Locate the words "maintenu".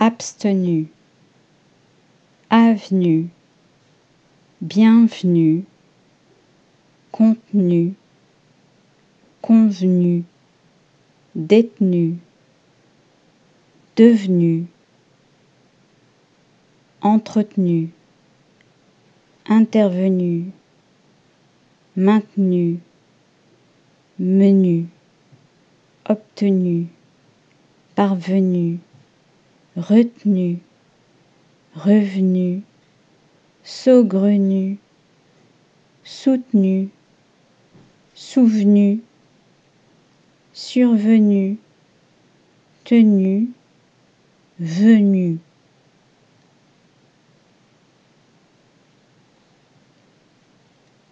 21.96-22.78